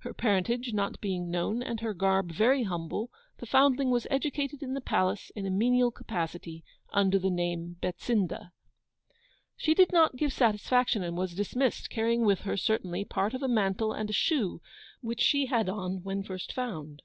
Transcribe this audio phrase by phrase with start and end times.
[0.00, 4.74] Her parentage not being known, and her garb very humble, the foundling was educated in
[4.74, 8.50] the Palace in a menial capacity, under the name of BETSINDA.
[9.56, 13.46] 'She did not give satisfaction, and was dismissed, carrying with her, certainly, part of a
[13.46, 14.60] mantle and a shoe,
[15.00, 16.96] which she had on when first found.